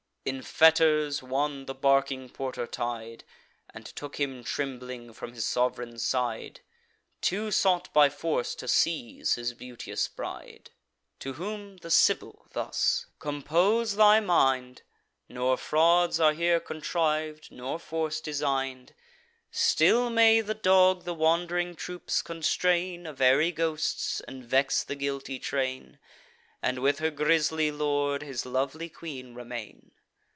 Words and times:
In 0.23 0.43
fetters 0.43 1.23
one 1.23 1.65
the 1.65 1.73
barking 1.73 2.29
porter 2.29 2.67
tied, 2.67 3.23
And 3.73 3.87
took 3.87 4.19
him 4.19 4.43
trembling 4.43 5.13
from 5.13 5.33
his 5.33 5.47
sov'reign's 5.47 6.05
side: 6.05 6.59
Two 7.21 7.49
sought 7.49 7.91
by 7.91 8.07
force 8.09 8.53
to 8.53 8.67
seize 8.67 9.33
his 9.33 9.55
beauteous 9.55 10.07
bride." 10.07 10.69
To 11.21 11.33
whom 11.33 11.77
the 11.77 11.89
Sibyl 11.89 12.45
thus: 12.51 13.07
"Compose 13.17 13.95
thy 13.95 14.19
mind; 14.19 14.83
Nor 15.27 15.57
frauds 15.57 16.19
are 16.19 16.33
here 16.33 16.59
contriv'd, 16.59 17.51
nor 17.51 17.79
force 17.79 18.21
design'd. 18.21 18.93
Still 19.49 20.11
may 20.11 20.39
the 20.41 20.53
dog 20.53 21.03
the 21.03 21.15
wand'ring 21.15 21.73
troops 21.73 22.21
constrain 22.21 23.07
Of 23.07 23.21
airy 23.21 23.51
ghosts, 23.51 24.19
and 24.27 24.43
vex 24.45 24.83
the 24.83 24.95
guilty 24.95 25.39
train, 25.39 25.97
And 26.61 26.77
with 26.77 26.99
her 26.99 27.09
grisly 27.09 27.71
lord 27.71 28.21
his 28.21 28.45
lovely 28.45 28.87
queen 28.87 29.33
remain. 29.33 29.93